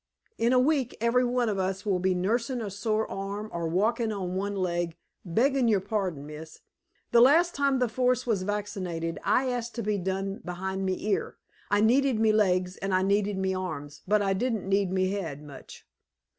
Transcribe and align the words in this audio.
In 0.39 0.51
a 0.51 0.57
week 0.57 0.97
every 0.99 1.23
one 1.23 1.47
of 1.47 1.59
us 1.59 1.85
will 1.85 1.99
be 1.99 2.15
nursin' 2.15 2.59
a 2.59 2.71
sore 2.71 3.05
arm 3.11 3.51
or 3.53 3.67
walkin' 3.67 4.11
on 4.11 4.33
one 4.33 4.55
leg, 4.55 4.97
beggin' 5.23 5.67
your 5.67 5.79
pardon, 5.79 6.25
miss. 6.25 6.61
The 7.11 7.21
last 7.21 7.53
time 7.53 7.77
the 7.77 7.87
force 7.87 8.25
was 8.25 8.41
vaccinated, 8.41 9.19
I 9.23 9.45
asked 9.51 9.75
to 9.75 9.83
be 9.83 9.99
done 9.99 10.41
behind 10.43 10.87
me 10.87 10.95
ear; 11.09 11.37
I 11.69 11.81
needed 11.81 12.17
me 12.19 12.31
legs 12.31 12.77
and 12.77 12.95
I 12.95 13.03
needed 13.03 13.37
me 13.37 13.53
arms, 13.53 14.01
but 14.07 14.23
didn't 14.39 14.67
need 14.67 14.91
me 14.91 15.11
head 15.11 15.43
much!" 15.43 15.85